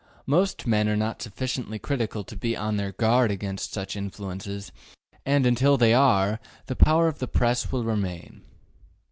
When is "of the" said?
7.07-7.27